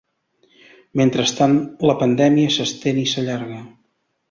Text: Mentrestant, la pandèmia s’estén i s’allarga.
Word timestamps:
Mentrestant, 1.01 1.53
la 1.91 1.95
pandèmia 2.01 2.55
s’estén 2.57 3.05
i 3.05 3.07
s’allarga. 3.15 3.63